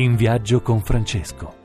In 0.00 0.16
viaggio 0.16 0.62
con 0.62 0.80
Francesco. 0.80 1.56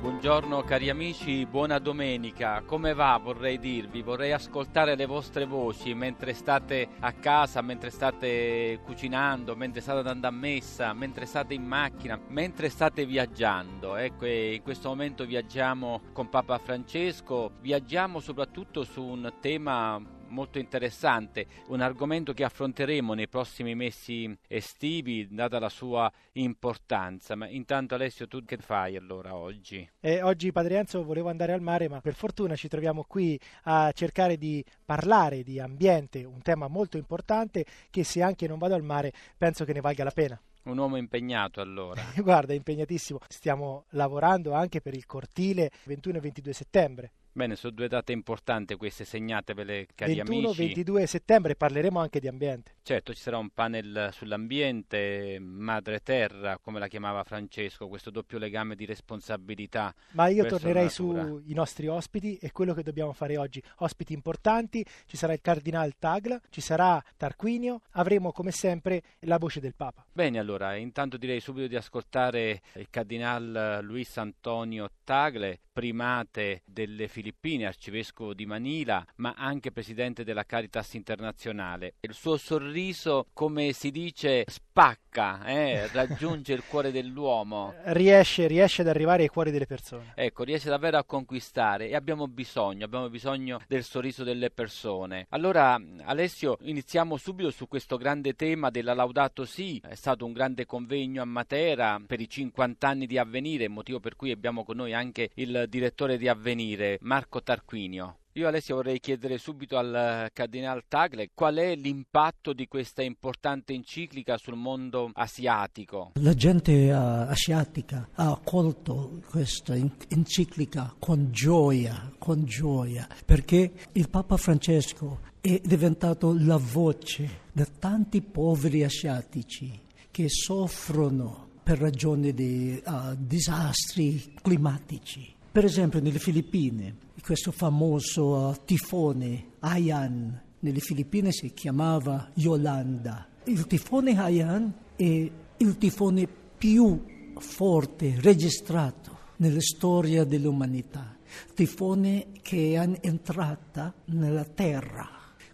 Buongiorno 0.00 0.62
cari 0.62 0.90
amici, 0.90 1.46
buona 1.46 1.78
domenica. 1.78 2.62
Come 2.66 2.94
va 2.94 3.16
vorrei 3.22 3.60
dirvi? 3.60 4.02
Vorrei 4.02 4.32
ascoltare 4.32 4.96
le 4.96 5.06
vostre 5.06 5.46
voci 5.46 5.94
mentre 5.94 6.34
state 6.34 6.88
a 6.98 7.12
casa, 7.12 7.62
mentre 7.62 7.90
state 7.90 8.80
cucinando, 8.82 9.54
mentre 9.54 9.80
state 9.80 9.98
andando 9.98 10.26
a 10.26 10.32
messa, 10.32 10.92
mentre 10.94 11.26
state 11.26 11.54
in 11.54 11.64
macchina, 11.64 12.18
mentre 12.26 12.68
state 12.68 13.06
viaggiando. 13.06 13.94
Ecco, 13.94 14.26
in 14.26 14.62
questo 14.64 14.88
momento 14.88 15.24
viaggiamo 15.24 16.00
con 16.12 16.28
Papa 16.28 16.58
Francesco, 16.58 17.52
viaggiamo 17.60 18.18
soprattutto 18.18 18.82
su 18.82 19.00
un 19.00 19.32
tema 19.40 20.14
molto 20.28 20.58
interessante, 20.58 21.46
un 21.68 21.80
argomento 21.80 22.32
che 22.32 22.44
affronteremo 22.44 23.14
nei 23.14 23.28
prossimi 23.28 23.74
mesi 23.74 24.36
estivi, 24.48 25.28
data 25.30 25.58
la 25.58 25.68
sua 25.68 26.10
importanza. 26.32 27.34
Ma 27.36 27.48
intanto 27.48 27.94
Alessio, 27.94 28.26
tu 28.26 28.44
che 28.44 28.56
fai 28.58 28.96
allora 28.96 29.34
oggi? 29.34 29.88
Eh, 30.00 30.22
oggi 30.22 30.52
Padre 30.52 30.78
Enzo 30.78 31.04
volevo 31.04 31.28
andare 31.28 31.52
al 31.52 31.60
mare, 31.60 31.88
ma 31.88 32.00
per 32.00 32.14
fortuna 32.14 32.56
ci 32.56 32.68
troviamo 32.68 33.04
qui 33.06 33.38
a 33.64 33.90
cercare 33.92 34.36
di 34.36 34.64
parlare 34.84 35.42
di 35.42 35.60
ambiente, 35.60 36.24
un 36.24 36.42
tema 36.42 36.68
molto 36.68 36.96
importante 36.96 37.64
che 37.90 38.04
se 38.04 38.22
anche 38.22 38.46
non 38.46 38.58
vado 38.58 38.74
al 38.74 38.82
mare 38.82 39.12
penso 39.36 39.64
che 39.64 39.72
ne 39.72 39.80
valga 39.80 40.04
la 40.04 40.10
pena. 40.10 40.40
Un 40.66 40.78
uomo 40.78 40.96
impegnato 40.96 41.60
allora. 41.60 42.02
Guarda, 42.16 42.52
impegnatissimo. 42.52 43.20
Stiamo 43.28 43.84
lavorando 43.90 44.52
anche 44.52 44.80
per 44.80 44.94
il 44.94 45.06
cortile 45.06 45.70
21 45.84 46.16
e 46.16 46.20
22 46.20 46.52
settembre. 46.52 47.12
Bene, 47.36 47.54
sono 47.54 47.74
due 47.74 47.86
date 47.86 48.12
importanti 48.12 48.76
queste, 48.76 49.04
segnatevele 49.04 49.88
cari 49.94 50.14
21, 50.14 50.38
amici. 50.38 50.64
22 50.68 51.06
settembre 51.06 51.54
parleremo 51.54 52.00
anche 52.00 52.18
di 52.18 52.28
ambiente. 52.28 52.76
Certo, 52.82 53.12
ci 53.12 53.20
sarà 53.20 53.36
un 53.36 53.50
panel 53.50 54.08
sull'ambiente, 54.10 55.36
madre 55.38 56.00
terra, 56.00 56.56
come 56.56 56.78
la 56.78 56.88
chiamava 56.88 57.24
Francesco, 57.24 57.88
questo 57.88 58.08
doppio 58.08 58.38
legame 58.38 58.74
di 58.74 58.86
responsabilità. 58.86 59.94
Ma 60.12 60.28
io 60.28 60.46
tornerei 60.46 60.88
sui 60.88 61.52
nostri 61.52 61.88
ospiti 61.88 62.38
e 62.38 62.52
quello 62.52 62.72
che 62.72 62.82
dobbiamo 62.82 63.12
fare 63.12 63.36
oggi. 63.36 63.62
Ospiti 63.80 64.14
importanti, 64.14 64.82
ci 65.04 65.18
sarà 65.18 65.34
il 65.34 65.42
Cardinal 65.42 65.92
Tagla, 65.98 66.40
ci 66.48 66.62
sarà 66.62 67.04
Tarquinio, 67.18 67.82
avremo 67.90 68.32
come 68.32 68.50
sempre 68.50 69.02
la 69.20 69.36
voce 69.36 69.60
del 69.60 69.74
Papa. 69.74 70.06
Bene, 70.10 70.38
allora, 70.38 70.74
intanto 70.76 71.18
direi 71.18 71.40
subito 71.40 71.66
di 71.66 71.76
ascoltare 71.76 72.62
il 72.76 72.86
cardinal 72.88 73.80
Luis 73.82 74.16
Antonio 74.16 74.88
Tagle, 75.04 75.60
primate 75.76 76.62
delle 76.64 77.06
Filippine, 77.06 77.66
arcivescovo 77.66 78.32
di 78.32 78.46
Manila, 78.46 79.04
ma 79.16 79.34
anche 79.36 79.72
presidente 79.72 80.24
della 80.24 80.44
Caritas 80.44 80.94
internazionale. 80.94 81.96
Il 82.00 82.14
suo 82.14 82.38
sorriso, 82.38 83.26
come 83.34 83.74
si 83.74 83.90
dice, 83.90 84.46
spacca, 84.46 85.44
eh, 85.44 85.86
raggiunge 85.92 86.54
il 86.54 86.62
cuore 86.66 86.90
dell'uomo. 86.90 87.74
Riesce, 87.88 88.46
riesce 88.46 88.80
ad 88.80 88.88
arrivare 88.88 89.24
ai 89.24 89.28
cuori 89.28 89.50
delle 89.50 89.66
persone. 89.66 90.14
Ecco, 90.14 90.44
riesce 90.44 90.70
davvero 90.70 90.96
a 90.96 91.04
conquistare 91.04 91.90
e 91.90 91.94
abbiamo 91.94 92.26
bisogno, 92.26 92.86
abbiamo 92.86 93.10
bisogno 93.10 93.60
del 93.68 93.84
sorriso 93.84 94.24
delle 94.24 94.48
persone. 94.48 95.26
Allora, 95.28 95.78
Alessio, 96.04 96.56
iniziamo 96.62 97.18
subito 97.18 97.50
su 97.50 97.68
questo 97.68 97.98
grande 97.98 98.32
tema 98.32 98.70
della 98.70 98.94
Laudato 98.94 99.44
Si. 99.44 99.78
È 99.86 99.94
stato 99.94 100.24
un 100.24 100.32
grande 100.32 100.64
convegno 100.64 101.20
a 101.20 101.26
Matera 101.26 102.00
per 102.06 102.22
i 102.22 102.30
50 102.30 102.88
anni 102.88 103.06
di 103.06 103.18
Avvenire, 103.18 103.68
motivo 103.68 104.00
per 104.00 104.16
cui 104.16 104.30
abbiamo 104.30 104.64
con 104.64 104.76
noi 104.76 104.94
anche 104.94 105.28
il 105.34 105.64
direttore 105.68 106.18
di 106.18 106.28
Avvenire, 106.28 106.98
Marco 107.02 107.42
Tarquinio. 107.42 108.18
Io 108.36 108.46
Alessio 108.46 108.74
vorrei 108.74 109.00
chiedere 109.00 109.38
subito 109.38 109.78
al 109.78 109.94
eh, 109.94 110.30
Cardinal 110.30 110.84
Tagle 110.86 111.30
qual 111.32 111.56
è 111.56 111.74
l'impatto 111.74 112.52
di 112.52 112.68
questa 112.68 113.02
importante 113.02 113.72
enciclica 113.72 114.36
sul 114.36 114.56
mondo 114.56 115.10
asiatico. 115.14 116.10
La 116.20 116.34
gente 116.34 116.72
eh, 116.72 116.90
asiatica 116.90 118.10
ha 118.12 118.32
accolto 118.32 119.22
questa 119.30 119.74
en- 119.74 119.90
enciclica 120.08 120.94
con 120.98 121.32
gioia, 121.32 122.12
con 122.18 122.44
gioia, 122.44 123.08
perché 123.24 123.72
il 123.92 124.10
Papa 124.10 124.36
Francesco 124.36 125.20
è 125.40 125.58
diventato 125.64 126.36
la 126.38 126.58
voce 126.58 127.44
di 127.52 127.64
tanti 127.78 128.20
poveri 128.20 128.84
asiatici 128.84 129.80
che 130.10 130.28
soffrono 130.28 131.48
per 131.62 131.78
ragioni 131.78 132.34
di 132.34 132.76
eh, 132.76 132.82
disastri 133.16 134.34
climatici. 134.42 135.35
Per 135.56 135.64
esempio 135.64 136.02
nelle 136.02 136.18
Filippine, 136.18 136.96
questo 137.22 137.50
famoso 137.50 138.52
eh, 138.52 138.60
tifone 138.66 139.52
Haiyan, 139.60 140.38
nelle 140.58 140.80
Filippine 140.80 141.32
si 141.32 141.54
chiamava 141.54 142.30
Yolanda. 142.34 143.26
Il 143.44 143.66
tifone 143.66 144.18
Haiyan 144.18 144.70
è 144.96 145.30
il 145.56 145.78
tifone 145.78 146.28
più 146.58 147.02
forte 147.38 148.16
registrato 148.20 149.18
nella 149.36 149.62
storia 149.62 150.24
dell'umanità. 150.24 151.16
Tifone 151.54 152.32
che 152.42 152.74
è 152.74 152.86
entrata 153.00 153.94
nella 154.08 154.44
Terra 154.44 155.08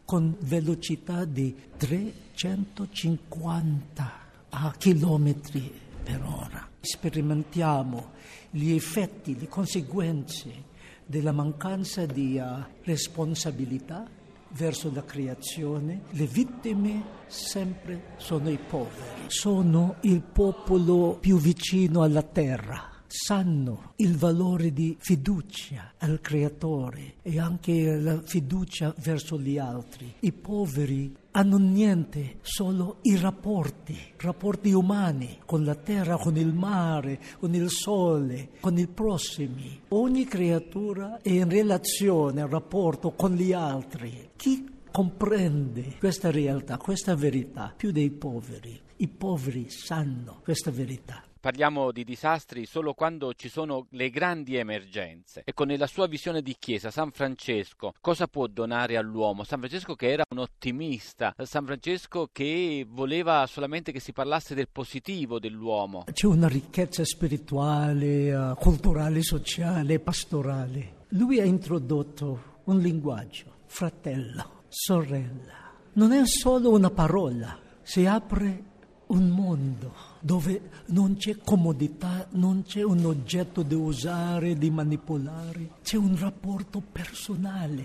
con 0.05 0.37
velocità 0.41 1.25
di 1.25 1.55
350 1.77 4.13
a 4.49 4.75
chilometri 4.77 5.73
per 6.03 6.21
ora. 6.25 6.71
Sperimentiamo 6.85 8.11
gli 8.51 8.73
effetti, 8.73 9.39
le 9.39 9.47
conseguenze 9.47 10.71
della 11.07 11.31
mancanza 11.31 12.07
di 12.07 12.39
uh, 12.39 12.65
responsabilità 12.83 14.05
verso 14.49 14.91
la 14.93 15.05
creazione. 15.05 16.03
Le 16.11 16.27
vittime 16.27 17.05
sempre 17.29 18.15
sono 18.17 18.51
i 18.51 18.59
poveri, 18.59 19.29
sono 19.29 19.95
il 20.01 20.21
popolo 20.23 21.19
più 21.21 21.39
vicino 21.39 22.03
alla 22.03 22.23
terra 22.23 22.91
sanno 23.15 23.93
il 23.97 24.17
valore 24.17 24.73
di 24.73 24.97
fiducia 24.99 25.93
al 25.99 26.23
creatore 26.23 27.17
e 27.21 27.39
anche 27.39 27.97
la 27.97 28.23
fiducia 28.23 28.95
verso 29.01 29.39
gli 29.39 29.59
altri. 29.59 30.15
I 30.21 30.33
poveri 30.33 31.15
hanno 31.33 31.57
niente, 31.57 32.39
solo 32.43 32.99
i 33.03 33.17
rapporti, 33.17 33.97
rapporti 34.19 34.73
umani 34.73 35.39
con 35.45 35.65
la 35.65 35.75
terra, 35.75 36.17
con 36.17 36.37
il 36.37 36.53
mare, 36.53 37.19
con 37.39 37.55
il 37.55 37.71
sole, 37.71 38.51
con 38.61 38.77
i 38.79 38.87
prossimi. 38.87 39.81
Ogni 39.89 40.25
creatura 40.25 41.19
è 41.23 41.31
in 41.31 41.49
relazione, 41.49 42.47
rapporto 42.47 43.13
con 43.13 43.33
gli 43.33 43.53
altri. 43.53 44.31
Chi 44.37 44.69
comprende 44.91 45.97
questa 45.99 46.31
realtà, 46.31 46.77
questa 46.77 47.15
verità, 47.15 47.73
più 47.75 47.93
dei 47.93 48.11
poveri? 48.11 48.79
I 48.97 49.09
poveri 49.09 49.71
sanno 49.71 50.41
questa 50.43 50.71
verità. 50.71 51.23
Parliamo 51.43 51.91
di 51.91 52.05
disastri 52.05 52.67
solo 52.67 52.95
quando 52.95 53.35
ci 53.35 53.49
sono 53.49 53.89
le 53.91 54.11
grandi 54.11 54.55
emergenze. 54.55 55.43
Ecco, 55.45 55.65
nella 55.65 55.89
sua 55.89 56.07
visione 56.07 56.41
di 56.41 56.55
Chiesa, 56.57 56.93
San 56.93 57.11
Francesco 57.11 57.95
cosa 58.01 58.29
può 58.29 58.47
donare 58.47 58.97
all'uomo? 58.97 59.43
San 59.43 59.59
Francesco 59.59 59.97
che 59.97 60.13
era 60.13 60.23
un 60.29 60.39
ottimista, 60.39 61.35
San 61.43 61.65
Francesco 61.67 62.29
che 62.31 62.87
voleva 62.89 63.45
solamente 63.49 63.91
che 63.91 63.99
si 63.99 64.13
parlasse 64.13 64.55
del 64.55 64.69
positivo 64.71 65.41
dell'uomo. 65.41 66.05
C'è 66.13 66.27
una 66.27 66.47
ricchezza 66.47 67.05
spirituale, 67.05 68.29
eh, 68.29 68.55
culturale, 68.61 69.21
sociale, 69.23 69.99
pastorale. 69.99 71.07
Lui 71.09 71.41
ha 71.41 71.45
introdotto 71.45 72.61
un 72.67 72.79
linguaggio, 72.79 73.63
fratello, 73.67 74.63
sorella. 74.69 75.73
Non 75.95 76.13
è 76.13 76.25
solo 76.25 76.71
una 76.71 76.91
parola, 76.91 77.59
si 77.83 78.07
apre 78.07 78.71
un 79.13 79.29
mondo 79.29 79.93
dove 80.21 80.71
non 80.87 81.17
c'è 81.17 81.37
comodità, 81.45 82.27
non 82.33 82.63
c'è 82.67 82.83
un 82.83 83.05
oggetto 83.05 83.63
da 83.63 83.77
usare, 83.77 84.57
di 84.57 84.71
manipolare, 84.71 85.73
c'è 85.83 85.97
un 85.97 86.19
rapporto 86.19 86.81
personale, 86.81 87.85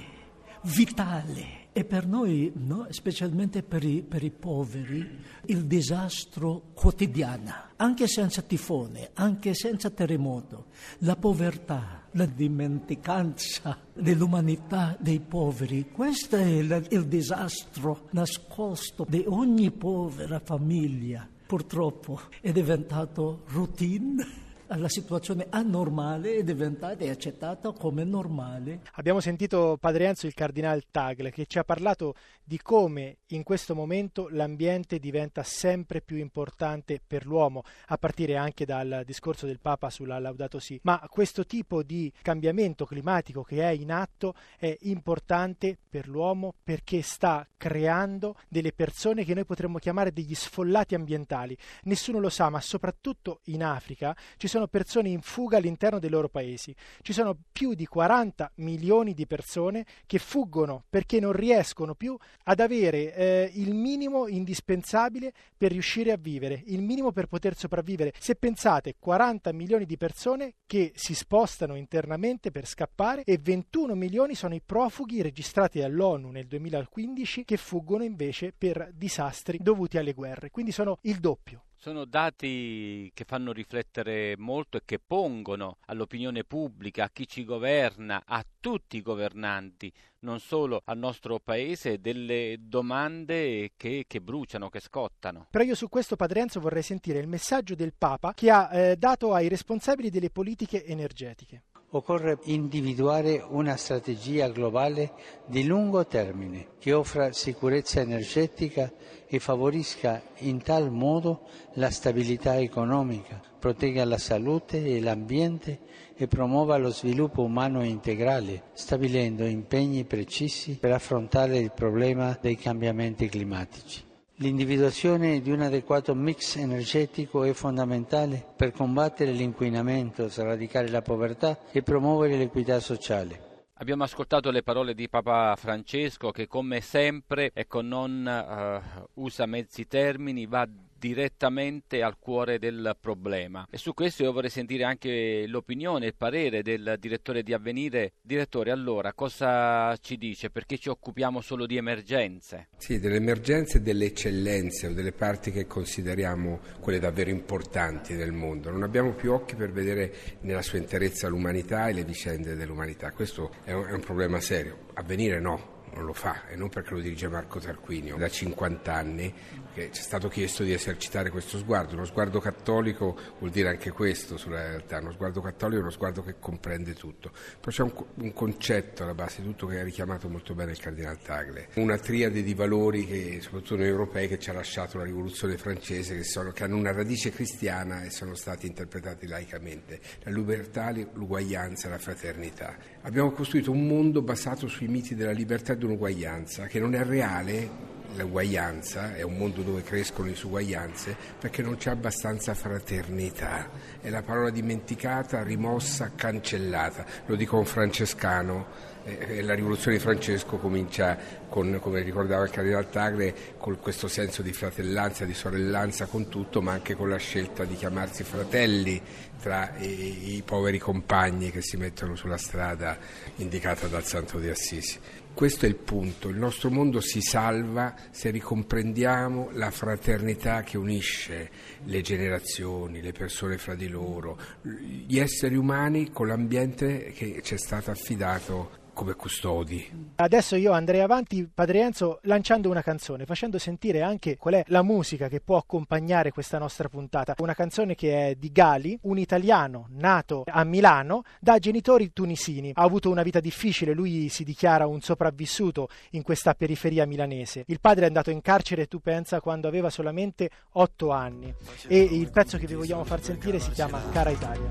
vitale. 0.62 1.67
E 1.78 1.86
per 1.86 2.08
noi, 2.08 2.52
no, 2.56 2.88
specialmente 2.90 3.62
per 3.62 3.84
i, 3.84 4.02
per 4.02 4.24
i 4.24 4.32
poveri, 4.32 5.08
il 5.46 5.66
disastro 5.66 6.72
quotidiano, 6.74 7.54
anche 7.76 8.08
senza 8.08 8.42
tifone, 8.42 9.12
anche 9.14 9.54
senza 9.54 9.92
terremoto, 9.92 10.70
la 11.02 11.16
povertà, 11.16 12.08
la 12.14 12.26
dimenticanza 12.26 13.78
dell'umanità 13.94 14.98
dei 15.00 15.20
poveri, 15.20 15.92
questo 15.92 16.38
è 16.38 16.64
la, 16.64 16.82
il 16.90 17.06
disastro 17.06 18.08
nascosto 18.10 19.06
di 19.08 19.24
ogni 19.28 19.70
povera 19.70 20.40
famiglia. 20.40 21.30
Purtroppo 21.46 22.22
è 22.42 22.52
diventato 22.52 23.44
routine 23.50 24.47
la 24.76 24.90
situazione 24.90 25.48
anormale 25.50 26.36
è 26.36 26.44
diventata 26.44 27.04
e 27.04 27.10
accettata 27.10 27.72
come 27.72 28.04
normale. 28.04 28.82
Abbiamo 28.94 29.20
sentito 29.20 29.78
Padre 29.80 30.08
Enzo 30.08 30.28
il 30.28 30.34
Cardinale 30.34 30.84
Tagle 30.92 31.32
che 31.32 31.46
ci 31.46 31.58
ha 31.58 31.64
parlato 31.64 32.16
di 32.44 32.60
come 32.62 33.18
in 33.28 33.44
questo 33.44 33.76
momento 33.76 34.28
l'ambiente 34.30 35.00
diventa 35.00 35.44
sempre 35.44 36.02
più 36.02 36.18
importante 36.18 37.02
per 37.06 37.26
l'uomo, 37.26 37.64
a 37.88 37.98
partire 37.98 38.36
anche 38.36 38.66
dal 38.66 39.04
discorso 39.06 39.46
del 39.46 39.60
Papa 39.60 39.90
sulla 39.90 40.20
Laudato 40.20 40.60
Si. 40.60 40.80
Ma 40.84 41.06
questo 41.10 41.46
tipo 41.46 41.84
di 41.84 42.12
cambiamento 42.22 42.86
climatico 42.86 43.44
che 43.44 43.62
è 43.62 43.72
in 43.72 43.92
atto 43.92 44.34
è 44.58 44.76
importante 44.82 45.78
per 45.90 46.08
l'uomo 46.08 46.54
perché 46.64 47.02
sta 47.02 47.48
creando 47.58 48.36
delle 48.48 48.72
persone 48.72 49.26
che 49.26 49.34
noi 49.34 49.46
potremmo 49.46 49.78
chiamare 49.78 50.14
degli 50.14 50.36
sfollati 50.36 50.96
ambientali. 50.96 51.58
Nessuno 51.84 52.20
lo 52.20 52.30
sa, 52.30 52.50
ma 52.50 52.62
soprattutto 52.62 53.42
in 53.46 53.64
Africa 53.64 54.16
ci 54.38 54.48
sono 54.48 54.57
persone 54.66 55.10
in 55.10 55.22
fuga 55.22 55.58
all'interno 55.58 56.00
dei 56.00 56.10
loro 56.10 56.30
paesi. 56.30 56.74
Ci 57.04 57.14
sono 57.14 57.38
più 57.52 57.76
di 57.76 57.86
40 57.86 58.54
milioni 58.56 59.14
di 59.14 59.28
persone 59.28 59.86
che 60.08 60.18
fuggono 60.18 60.86
perché 60.90 61.20
non 61.20 61.34
riescono 61.34 61.94
più 61.94 62.18
ad 62.46 62.60
avere 62.60 63.14
eh, 63.14 63.52
il 63.54 63.76
minimo 63.76 64.28
indispensabile 64.28 65.32
per 65.56 65.72
riuscire 65.72 66.12
a 66.12 66.18
vivere, 66.18 66.64
il 66.66 66.82
minimo 66.82 67.12
per 67.12 67.28
poter 67.28 67.56
sopravvivere. 67.56 68.14
Se 68.18 68.34
pensate 68.34 68.96
40 68.98 69.54
milioni 69.54 69.86
di 69.86 69.98
persone 69.98 70.56
che 70.66 70.94
si 70.96 71.14
spostano 71.14 71.76
internamente 71.76 72.50
per 72.50 72.66
scappare 72.66 73.24
e 73.24 73.38
21 73.38 73.94
milioni 73.94 74.34
sono 74.34 74.56
i 74.56 74.62
profughi 74.66 75.22
registrati 75.22 75.80
dall'ONU 75.80 76.30
nel 76.32 76.48
2015 76.48 77.44
che 77.44 77.58
fuggono 77.58 78.04
invece 78.04 78.54
per 78.58 78.92
disastri 78.94 79.60
dovuti 79.62 79.98
alle 79.98 80.14
guerre, 80.14 80.50
quindi 80.50 80.72
sono 80.72 80.98
il 81.02 81.20
doppio. 81.20 81.67
Sono 81.80 82.06
dati 82.06 83.10
che 83.14 83.24
fanno 83.24 83.52
riflettere 83.52 84.36
molto 84.36 84.78
e 84.78 84.82
che 84.84 84.98
pongono 84.98 85.78
all'opinione 85.86 86.44
pubblica, 86.44 87.04
a 87.04 87.10
chi 87.10 87.28
ci 87.28 87.46
governa, 87.46 88.24
a 88.26 88.44
tutti 88.60 88.98
i 88.98 89.04
governanti, 89.04 89.94
non 90.22 90.40
solo 90.40 90.82
al 90.86 90.98
nostro 90.98 91.40
paese, 91.40 92.02
delle 92.02 92.58
domande 92.60 93.74
che, 93.78 94.06
che 94.08 94.20
bruciano, 94.20 94.70
che 94.70 94.80
scottano. 94.80 95.48
Però 95.52 95.64
io 95.64 95.76
su 95.76 95.88
questo, 95.88 96.16
Padre 96.16 96.42
Enzo, 96.42 96.60
vorrei 96.60 96.82
sentire 96.82 97.20
il 97.20 97.28
messaggio 97.28 97.76
del 97.76 97.94
Papa 97.96 98.34
che 98.34 98.50
ha 98.50 98.76
eh, 98.76 98.98
dato 98.98 99.34
ai 99.34 99.48
responsabili 99.48 100.10
delle 100.10 100.32
politiche 100.32 100.84
energetiche. 100.84 101.62
Occorre 101.98 102.38
individuare 102.44 103.44
una 103.50 103.76
strategia 103.76 104.50
globale 104.50 105.14
di 105.48 105.66
lungo 105.66 106.06
termine 106.06 106.68
che 106.78 106.94
offra 106.94 107.32
sicurezza 107.34 108.02
energetica 108.02 108.94
e 109.26 109.40
favorisca 109.40 110.22
in 110.42 110.62
tal 110.62 110.92
modo 110.92 111.48
la 111.74 111.90
stabilità 111.90 112.60
economica, 112.60 113.42
protegga 113.58 114.06
la 114.06 114.20
salute 114.20 114.86
e 114.86 115.02
l'ambiente 115.02 115.80
e 116.16 116.28
promuova 116.28 116.78
lo 116.78 116.92
sviluppo 116.92 117.42
umano 117.42 117.84
integrale, 117.84 118.66
stabilendo 118.74 119.44
impegni 119.46 120.04
precisi 120.04 120.78
per 120.78 120.92
affrontare 120.92 121.58
il 121.58 121.72
problema 121.72 122.38
dei 122.40 122.58
cambiamenti 122.58 123.28
climatici. 123.28 124.07
L'individuazione 124.40 125.42
di 125.42 125.50
un 125.50 125.62
adeguato 125.62 126.14
mix 126.14 126.58
energetico 126.58 127.44
è 127.44 127.54
fondamentale 127.54 128.46
per 128.56 128.72
combattere 128.72 129.32
l'inquinamento, 129.32 130.30
sradicare 130.30 130.90
la 130.90 131.02
povertà 131.02 131.58
e 131.72 131.82
promuovere 131.82 132.38
l'equità 132.38 132.80
sociale. 132.80 133.66
Abbiamo 133.80 134.04
ascoltato 134.04 134.52
le 134.52 134.62
parole 134.62 134.94
di 134.94 135.10
Papa 135.10 135.56
Francesco 135.56 136.30
che 136.30 136.46
come 136.46 136.82
sempre 136.82 137.50
ecco, 137.52 137.82
non 137.82 138.28
uh, 138.28 139.22
usa 139.24 139.48
mezzi 139.48 139.88
termini, 139.88 140.46
va 140.46 140.68
direttamente 140.98 142.02
al 142.02 142.18
cuore 142.20 142.60
del 142.60 142.96
problema. 143.00 143.68
E 143.70 143.78
su 143.78 143.94
questo 143.94 144.24
io 144.24 144.32
vorrei 144.32 144.50
sentire 144.50 144.84
anche 144.84 145.46
l'opinione, 145.48 146.08
il 146.08 146.16
parere 146.16 146.62
del 146.62 146.98
direttore 147.00 147.44
di 147.44 147.54
Avvenire. 147.54 148.14
Direttore, 148.22 148.72
allora, 148.72 149.14
cosa 149.14 149.96
ci 149.98 150.18
dice? 150.18 150.50
Perché 150.50 150.78
ci 150.78 150.90
occupiamo 150.90 151.42
solo 151.42 151.66
di 151.66 151.78
emergenze? 151.78 152.70
Sì, 152.78 153.00
delle 153.00 153.18
emergenze 153.18 153.78
e 153.78 153.82
delle 153.82 154.06
eccellenze 154.06 154.88
o 154.88 154.94
delle 154.94 155.12
parti 155.12 155.52
che 155.52 155.66
consideriamo 155.66 156.60
quelle 156.80 157.00
davvero 157.00 157.30
importanti 157.30 158.14
nel 158.14 158.32
mondo. 158.32 158.70
Non 158.70 158.84
abbiamo 158.84 159.14
più 159.14 159.34
occhi 159.34 159.56
per 159.56 159.72
vedere 159.72 160.14
nella 160.42 160.62
sua 160.62 160.78
interezza 160.78 161.28
l'umanità 161.28 161.88
e 161.88 161.94
le 161.94 162.04
vicende 162.04 162.56
dell'umanità. 162.56 163.12
Questo 163.12 163.52
è 163.64 163.72
un, 163.74 163.88
è 163.88 163.92
un 163.94 164.02
problema 164.02 164.40
serio. 164.40 164.86
Avvenire 164.94 165.40
no, 165.40 165.76
non 165.94 166.06
lo 166.06 166.14
fa 166.14 166.48
e 166.48 166.56
non 166.56 166.70
perché 166.70 166.94
lo 166.94 167.02
dirige 167.02 167.28
Marco 167.28 167.60
Tarquinio 167.60 168.18
da 168.18 168.30
50 168.30 168.94
anni 168.94 169.34
che 169.78 169.92
ci 169.92 170.02
è 170.02 170.04
stato 170.04 170.28
chiesto 170.28 170.64
di 170.64 170.74
esercitare 170.74 171.30
questo 171.30 171.60
sguardo. 171.60 171.94
Uno 171.94 172.06
sguardo 172.06 172.40
cattolico 172.40 173.16
vuol 173.38 173.52
dire 173.52 173.70
anche 173.70 173.92
questo 173.92 174.36
sulla 174.36 174.68
realtà. 174.68 174.98
Uno 174.98 175.12
sguardo 175.12 175.40
cattolico 175.40 175.78
è 175.78 175.82
uno 175.82 175.92
sguardo 175.92 176.24
che 176.24 176.36
comprende 176.40 176.94
tutto. 176.96 177.30
Però 177.60 177.72
c'è 177.72 177.84
un, 177.84 177.94
un 178.16 178.34
concetto 178.34 179.04
alla 179.04 179.14
base 179.14 179.42
di 179.42 179.48
tutto 179.48 179.68
che 179.68 179.80
ha 179.80 179.84
richiamato 179.84 180.28
molto 180.30 180.56
bene 180.56 180.72
il 180.72 180.80
Cardinal 180.80 181.20
Tagle. 181.20 181.68
Una 181.76 181.98
triade 181.98 182.42
di 182.42 182.56
valori 182.56 183.06
che 183.06 183.38
soprattutto 183.40 183.76
noi 183.76 183.88
europei 183.88 184.28
che 184.28 184.40
ci 184.40 184.50
ha 184.50 184.54
lasciato 184.54 184.98
la 184.98 185.04
rivoluzione 185.04 185.58
francese 185.58 186.16
che, 186.16 186.24
sono, 186.24 186.52
che 186.52 186.64
hanno 186.64 186.76
una 186.76 186.92
radice 186.92 187.30
cristiana 187.30 188.04
e 188.04 188.10
sono 188.10 188.34
stati 188.34 188.66
interpretati 188.66 189.28
laicamente. 189.28 190.00
La 190.24 190.32
libertà, 190.32 190.92
l'uguaglianza, 191.14 191.88
la 191.88 192.00
fraternità. 192.00 192.76
Abbiamo 193.02 193.32
costruito 193.32 193.72
un 193.72 193.86
mondo 193.86 194.24
basato 194.24 194.68
sui 194.68 194.88
miti 194.88 195.14
della 195.14 195.32
libertà 195.32 195.74
e 195.74 195.78
dell'uguaglianza, 195.78 196.66
che 196.66 196.80
non 196.80 196.96
è 196.96 197.04
reale 197.04 197.97
l'uguaglianza, 198.16 199.16
è 199.16 199.22
un 199.22 199.38
mondo 199.38 199.62
dove 199.62 199.84
crescono 199.84 200.28
disuguaglianze, 200.28 201.16
perché 201.40 201.62
non 201.62 201.78
c'è 201.78 201.92
abbastanza 201.92 202.54
fraternità. 202.54 203.70
È 204.02 204.10
la 204.10 204.22
parola 204.22 204.50
dimenticata, 204.50 205.44
rimossa, 205.44 206.12
cancellata. 206.16 207.06
Lo 207.26 207.36
dico 207.36 207.58
un 207.58 207.66
francescano. 207.66 208.96
Eh, 209.04 209.42
la 209.42 209.54
rivoluzione 209.54 209.98
di 209.98 210.04
Francesco 210.04 210.58
comincia 210.58 211.18
con, 211.48 211.80
come 211.82 212.02
ricordava 212.02 212.44
il 212.44 212.50
Cardinal 212.50 212.90
Tagre, 212.90 213.34
con 213.58 213.80
questo 213.80 214.10
senso 214.10 214.42
di 214.42 214.52
fratellanza, 214.52 215.24
di 215.24 215.34
sorellanza 215.34 216.08
con 216.08 216.28
tutto, 216.28 216.62
ma 216.62 216.74
anche 216.74 216.96
con 216.96 217.08
la 217.08 217.18
scelta 217.18 217.64
di 217.64 217.76
chiamarsi 217.76 218.24
fratelli 218.24 219.02
tra 219.42 219.76
i, 219.78 220.36
i 220.36 220.42
poveri 220.44 220.78
compagni 220.78 221.52
che 221.52 221.62
si 221.62 221.78
mettono 221.78 222.16
sulla 222.16 222.38
strada 222.38 222.98
indicata 223.38 223.88
dal 223.88 224.04
Santo 224.04 224.40
di 224.40 224.50
Assisi. 224.50 225.00
Questo 225.38 225.68
è 225.68 225.70
il 225.70 225.76
punto, 225.76 226.30
il 226.30 226.38
nostro 226.40 226.72
mondo 226.72 227.00
si 227.00 227.22
salva 227.22 227.94
se 228.10 228.32
ricomprendiamo 228.32 229.50
la 229.52 229.70
fraternità 229.70 230.64
che 230.64 230.80
unisce 230.80 231.52
le 231.84 232.02
generazioni, 232.02 233.04
le 233.04 233.12
persone 233.12 233.60
fra 233.60 233.76
di 233.76 233.88
loro, 233.88 234.36
gli 234.64 235.20
esseri 235.20 235.56
umani 235.56 236.10
con 236.10 236.26
l'ambiente 236.26 237.12
che 237.14 237.42
ci 237.44 237.54
è 237.54 237.58
stato 237.60 237.92
affidato 237.92 238.86
come 238.98 239.14
custodi. 239.14 240.16
Adesso 240.16 240.56
io 240.56 240.72
andrei 240.72 241.02
avanti, 241.02 241.48
Padre 241.54 241.82
Enzo, 241.82 242.18
lanciando 242.24 242.68
una 242.68 242.82
canzone, 242.82 243.26
facendo 243.26 243.60
sentire 243.60 244.02
anche 244.02 244.38
qual 244.38 244.56
è 244.56 244.64
la 244.70 244.82
musica 244.82 245.28
che 245.28 245.40
può 245.40 245.58
accompagnare 245.58 246.32
questa 246.32 246.58
nostra 246.58 246.90
puntata. 246.90 247.36
Una 247.38 247.54
canzone 247.54 247.94
che 247.94 248.30
è 248.30 248.36
di 248.36 248.52
Gali, 248.52 248.98
un 249.04 249.20
italiano 249.20 249.86
nato 249.92 250.42
a 250.48 250.64
Milano 250.64 251.22
da 251.40 251.60
genitori 251.60 252.12
tunisini. 252.12 252.72
Ha 252.74 252.82
avuto 252.82 253.12
una 253.12 253.22
vita 253.22 253.40
difficile, 253.40 253.94
lui 253.94 254.30
si 254.30 254.44
dichiara 254.44 254.88
un 254.88 255.00
sopravvissuto 255.00 255.90
in 256.12 256.24
questa 256.24 256.56
periferia 256.56 257.06
milanese. 257.06 257.66
Il 257.68 257.80
padre 257.80 258.06
è 258.06 258.08
andato 258.08 258.32
in 258.32 258.42
carcere, 258.42 258.88
tu 258.88 259.00
pensa, 259.00 259.42
quando 259.42 259.68
aveva 259.68 259.92
solamente 259.92 260.50
otto 260.72 261.12
anni. 261.12 261.54
E 261.88 262.00
il 262.00 262.32
pezzo 262.32 262.58
che 262.58 262.66
vi 262.66 262.74
vogliamo 262.74 263.04
far 263.04 263.22
sentire 263.22 263.60
si 263.60 263.70
chiama 263.70 264.02
Cara 264.12 264.32
Italia. 264.32 264.70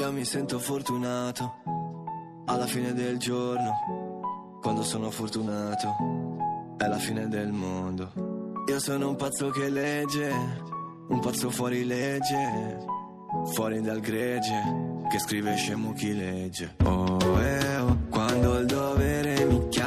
Io 0.00 0.12
mi 0.12 0.24
sento 0.24 0.58
fortunato 0.58 1.77
alla 2.48 2.66
fine 2.66 2.94
del 2.94 3.18
giorno, 3.18 4.58
quando 4.62 4.82
sono 4.82 5.10
fortunato, 5.10 6.76
è 6.78 6.86
la 6.86 6.96
fine 6.96 7.28
del 7.28 7.52
mondo. 7.52 8.10
Io 8.66 8.80
sono 8.80 9.10
un 9.10 9.16
pazzo 9.16 9.50
che 9.50 9.68
legge, 9.68 10.30
un 11.08 11.20
pazzo 11.20 11.50
fuori 11.50 11.84
legge, 11.84 12.78
fuori 13.52 13.82
dal 13.82 14.00
gregge, 14.00 14.62
che 15.10 15.18
scrive 15.18 15.56
scemo 15.56 15.92
chi 15.92 16.14
legge. 16.14 16.76
Oh, 16.84 17.18
eh, 17.38 17.76
oh, 17.76 17.98
quando 18.08 18.58
il 18.58 18.66
dovere 18.66 19.44
mi 19.44 19.68
chiama, 19.68 19.77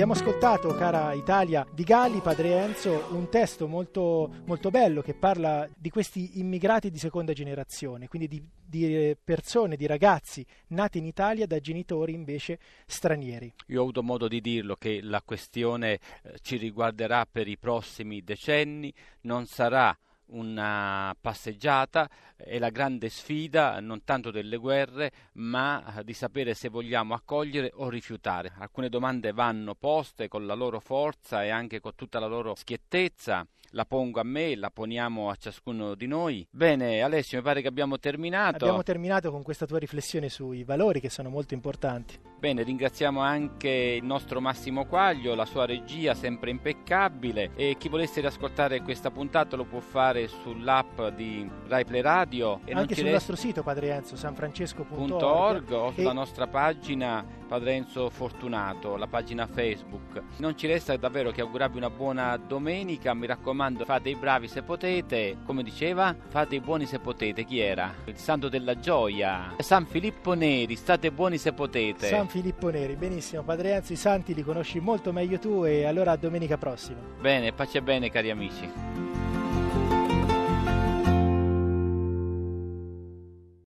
Abbiamo 0.00 0.18
ascoltato, 0.18 0.74
cara 0.76 1.12
Italia, 1.12 1.66
di 1.74 1.82
Galli, 1.82 2.22
Padre 2.22 2.56
Enzo, 2.56 3.08
un 3.10 3.28
testo 3.28 3.68
molto, 3.68 4.32
molto 4.46 4.70
bello 4.70 5.02
che 5.02 5.12
parla 5.12 5.68
di 5.76 5.90
questi 5.90 6.38
immigrati 6.40 6.90
di 6.90 6.96
seconda 6.96 7.34
generazione, 7.34 8.08
quindi 8.08 8.26
di, 8.26 8.42
di 8.64 9.14
persone, 9.22 9.76
di 9.76 9.84
ragazzi 9.84 10.42
nati 10.68 10.96
in 10.96 11.04
Italia 11.04 11.46
da 11.46 11.60
genitori 11.60 12.14
invece 12.14 12.58
stranieri. 12.86 13.52
Io 13.66 13.80
ho 13.80 13.82
avuto 13.82 14.02
modo 14.02 14.26
di 14.26 14.40
dirlo 14.40 14.74
che 14.74 15.00
la 15.02 15.20
questione 15.20 15.92
eh, 16.22 16.38
ci 16.40 16.56
riguarderà 16.56 17.26
per 17.30 17.46
i 17.46 17.58
prossimi 17.58 18.24
decenni, 18.24 18.90
non 19.24 19.44
sarà 19.44 19.94
una 20.30 21.14
passeggiata, 21.20 22.08
è 22.36 22.58
la 22.58 22.70
grande 22.70 23.08
sfida 23.08 23.80
non 23.80 24.04
tanto 24.04 24.30
delle 24.30 24.56
guerre, 24.56 25.10
ma 25.34 26.00
di 26.04 26.12
sapere 26.12 26.54
se 26.54 26.68
vogliamo 26.68 27.14
accogliere 27.14 27.70
o 27.74 27.88
rifiutare. 27.88 28.52
Alcune 28.58 28.88
domande 28.88 29.32
vanno 29.32 29.74
poste 29.74 30.28
con 30.28 30.46
la 30.46 30.54
loro 30.54 30.80
forza 30.80 31.44
e 31.44 31.50
anche 31.50 31.80
con 31.80 31.94
tutta 31.94 32.18
la 32.18 32.26
loro 32.26 32.54
schiettezza 32.54 33.46
la 33.74 33.84
pongo 33.84 34.18
a 34.20 34.24
me, 34.24 34.56
la 34.56 34.70
poniamo 34.70 35.30
a 35.30 35.36
ciascuno 35.36 35.94
di 35.94 36.06
noi. 36.06 36.46
Bene, 36.50 37.02
Alessio, 37.02 37.38
mi 37.38 37.44
pare 37.44 37.62
che 37.62 37.68
abbiamo 37.68 37.98
terminato. 37.98 38.64
Abbiamo 38.64 38.82
terminato 38.82 39.30
con 39.30 39.42
questa 39.42 39.66
tua 39.66 39.78
riflessione 39.78 40.28
sui 40.28 40.64
valori 40.64 41.00
che 41.00 41.08
sono 41.08 41.28
molto 41.28 41.54
importanti. 41.54 42.29
Bene, 42.40 42.62
ringraziamo 42.62 43.20
anche 43.20 43.98
il 44.00 44.04
nostro 44.04 44.40
Massimo 44.40 44.86
Quaglio, 44.86 45.34
la 45.34 45.44
sua 45.44 45.66
regia 45.66 46.14
sempre 46.14 46.50
impeccabile 46.50 47.50
e 47.54 47.76
chi 47.78 47.88
volesse 47.88 48.20
riascoltare 48.20 48.80
questa 48.80 49.10
puntata 49.10 49.56
lo 49.56 49.64
può 49.64 49.80
fare 49.80 50.26
sull'app 50.26 51.02
di 51.14 51.48
Rai 51.68 51.84
Play 51.84 52.00
Radio 52.00 52.60
e 52.64 52.72
anche 52.72 52.94
sul 52.94 53.04
rest... 53.04 53.14
nostro 53.14 53.36
sito 53.36 53.62
Padre 53.62 53.90
Enzo, 53.90 54.16
sanfrancesco.org 54.16 55.70
o 55.70 55.92
sulla 55.92 56.12
nostra 56.12 56.46
pagina 56.46 57.24
Padre 57.46 57.74
Enzo 57.74 58.08
Fortunato, 58.08 58.96
la 58.96 59.06
pagina 59.06 59.46
Facebook. 59.46 60.22
Non 60.38 60.56
ci 60.56 60.66
resta 60.66 60.96
davvero 60.96 61.30
che 61.30 61.42
augurarvi 61.42 61.76
una 61.76 61.90
buona 61.90 62.36
domenica, 62.36 63.12
mi 63.12 63.26
raccomando 63.26 63.50
raccomando, 63.60 63.84
fate 63.84 64.08
i 64.08 64.16
bravi 64.16 64.48
se 64.48 64.62
potete. 64.62 65.38
Come 65.44 65.62
diceva, 65.62 66.14
fate 66.28 66.54
i 66.56 66.60
buoni 66.60 66.86
se 66.86 66.98
potete. 66.98 67.44
Chi 67.44 67.58
era? 67.58 67.92
Il 68.04 68.16
santo 68.16 68.48
della 68.48 68.78
gioia. 68.78 69.54
San 69.58 69.86
Filippo 69.86 70.34
Neri, 70.34 70.76
state 70.76 71.10
buoni 71.10 71.36
se 71.36 71.52
potete. 71.52 72.06
San 72.06 72.28
Filippo 72.30 72.70
Neri, 72.70 72.94
benissimo. 72.94 73.42
Padre 73.42 73.72
Enzo, 73.72 73.92
i 73.92 73.96
santi 73.96 74.34
li 74.34 74.44
conosci 74.44 74.78
molto 74.78 75.10
meglio 75.12 75.40
tu 75.40 75.64
e 75.64 75.84
allora 75.84 76.12
a 76.12 76.16
domenica 76.16 76.56
prossima. 76.56 77.00
Bene, 77.20 77.52
pace 77.52 77.82
bene 77.82 78.08
cari 78.08 78.30
amici. 78.30 79.09